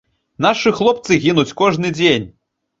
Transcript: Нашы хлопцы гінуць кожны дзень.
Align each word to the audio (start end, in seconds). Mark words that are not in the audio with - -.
Нашы 0.45 0.73
хлопцы 0.79 1.19
гінуць 1.27 1.55
кожны 1.63 1.95
дзень. 2.01 2.29